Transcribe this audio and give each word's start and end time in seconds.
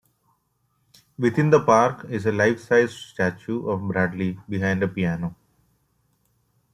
Within 1.19 1.51
the 1.51 1.63
park 1.63 2.05
is 2.09 2.25
a 2.25 2.31
life-size 2.31 2.91
statue 2.91 3.69
of 3.69 3.87
Bradley 3.87 4.39
behind 4.49 4.81
a 4.81 4.87
piano. 4.87 5.35